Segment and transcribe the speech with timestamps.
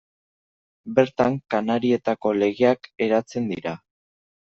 [1.01, 3.81] Bertan, Kanarietako legeak eratzen dira.